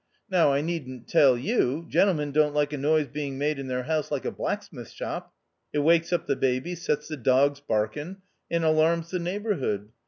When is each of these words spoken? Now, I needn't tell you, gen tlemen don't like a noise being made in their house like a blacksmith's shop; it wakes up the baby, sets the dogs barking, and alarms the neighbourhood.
Now, 0.31 0.51
I 0.51 0.61
needn't 0.61 1.07
tell 1.07 1.37
you, 1.37 1.85
gen 1.87 2.07
tlemen 2.07 2.33
don't 2.33 2.55
like 2.55 2.73
a 2.73 2.77
noise 2.79 3.05
being 3.07 3.37
made 3.37 3.59
in 3.59 3.67
their 3.67 3.83
house 3.83 4.09
like 4.09 4.25
a 4.25 4.31
blacksmith's 4.31 4.93
shop; 4.93 5.31
it 5.73 5.77
wakes 5.77 6.11
up 6.11 6.25
the 6.25 6.35
baby, 6.35 6.73
sets 6.73 7.07
the 7.07 7.17
dogs 7.17 7.59
barking, 7.59 8.17
and 8.49 8.63
alarms 8.63 9.11
the 9.11 9.19
neighbourhood. 9.19 9.89